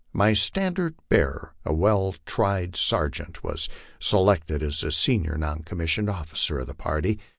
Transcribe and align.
My 0.13 0.33
standard 0.33 0.95
bearer, 1.09 1.53
a 1.63 1.75
well 1.75 2.15
tried 2.25 2.75
sergeant, 2.75 3.43
was 3.43 3.69
selected 3.99 4.63
as 4.63 4.81
the 4.81 4.91
senior 4.91 5.37
non 5.37 5.59
commissioned 5.61 6.09
officer 6.09 6.57
of 6.57 6.65
the 6.65 6.73
party. 6.73 7.19